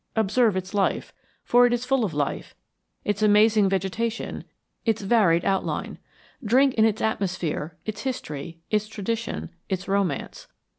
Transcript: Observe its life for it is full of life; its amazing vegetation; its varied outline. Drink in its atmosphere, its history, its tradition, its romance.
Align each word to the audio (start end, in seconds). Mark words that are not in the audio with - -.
Observe 0.15 0.55
its 0.57 0.73
life 0.73 1.13
for 1.43 1.67
it 1.67 1.73
is 1.73 1.85
full 1.85 2.03
of 2.03 2.11
life; 2.11 2.55
its 3.05 3.21
amazing 3.21 3.69
vegetation; 3.69 4.43
its 4.83 5.03
varied 5.03 5.45
outline. 5.45 5.99
Drink 6.43 6.73
in 6.73 6.85
its 6.85 7.03
atmosphere, 7.03 7.77
its 7.85 8.01
history, 8.01 8.57
its 8.71 8.87
tradition, 8.87 9.51
its 9.69 9.87
romance. 9.87 10.47